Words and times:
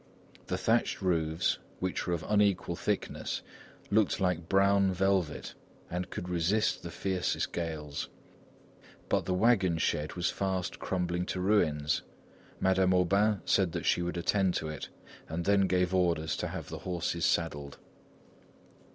The 0.47 0.57
thatched 0.57 1.03
roofs, 1.03 1.59
which 1.79 2.07
were 2.07 2.15
of 2.15 2.25
unequal 2.27 2.75
thickness, 2.75 3.43
looked 3.91 4.19
like 4.19 4.49
brown 4.49 4.91
velvet 4.91 5.53
and 5.91 6.09
could 6.09 6.27
resist 6.27 6.81
the 6.81 6.89
fiercest 6.89 7.51
gales. 7.53 8.09
But 9.09 9.25
the 9.25 9.35
wagon 9.35 9.77
shed 9.77 10.13
was 10.15 10.31
fast 10.31 10.79
crumbling 10.79 11.27
to 11.27 11.39
ruins. 11.39 12.01
Madame 12.59 12.95
Aubain 12.95 13.41
said 13.45 13.73
that 13.73 13.85
she 13.85 14.01
would 14.01 14.17
attend 14.17 14.55
to 14.55 14.69
it, 14.69 14.89
and 15.29 15.45
then 15.45 15.67
gave 15.67 15.93
orders 15.93 16.35
to 16.37 16.47
have 16.47 16.69
the 16.69 16.79
horses 16.79 17.23
saddled. 17.23 17.77